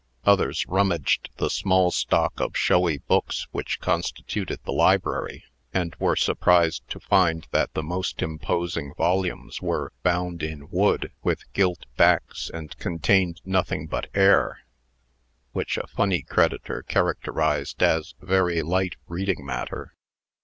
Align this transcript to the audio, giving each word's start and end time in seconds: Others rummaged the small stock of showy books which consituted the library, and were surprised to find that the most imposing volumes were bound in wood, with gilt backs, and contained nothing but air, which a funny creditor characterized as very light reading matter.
Others 0.25 0.65
rummaged 0.67 1.29
the 1.37 1.51
small 1.51 1.91
stock 1.91 2.39
of 2.39 2.57
showy 2.57 2.97
books 2.97 3.45
which 3.51 3.79
consituted 3.79 4.57
the 4.65 4.71
library, 4.73 5.43
and 5.75 5.93
were 5.99 6.15
surprised 6.15 6.81
to 6.89 6.99
find 6.99 7.45
that 7.51 7.71
the 7.75 7.83
most 7.83 8.23
imposing 8.23 8.95
volumes 8.95 9.61
were 9.61 9.91
bound 10.01 10.41
in 10.41 10.67
wood, 10.71 11.11
with 11.21 11.43
gilt 11.53 11.85
backs, 11.97 12.49
and 12.51 12.75
contained 12.79 13.41
nothing 13.45 13.85
but 13.85 14.09
air, 14.15 14.61
which 15.51 15.77
a 15.77 15.85
funny 15.85 16.23
creditor 16.23 16.81
characterized 16.81 17.83
as 17.83 18.15
very 18.23 18.63
light 18.63 18.95
reading 19.07 19.45
matter. 19.45 19.93